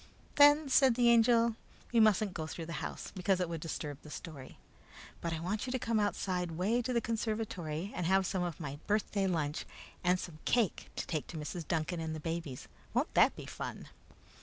[0.33, 1.55] "Then," said the Angel,
[1.93, 4.57] "we mustn't go through the house, because it would disturb the story;
[5.21, 8.41] but I want you to come the outside way to the conservatory and have some
[8.41, 9.63] of my birthday lunch
[10.03, 11.67] and some cake to take to Mrs.
[11.67, 12.67] Duncan and the babies.
[12.95, 13.89] Won't that be fun?"